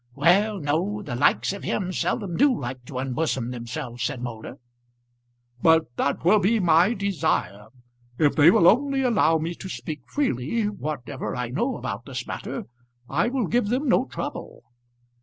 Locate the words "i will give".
13.07-13.67